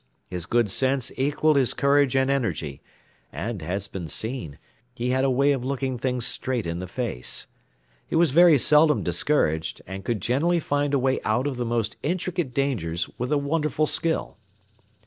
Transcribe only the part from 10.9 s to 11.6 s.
a way out of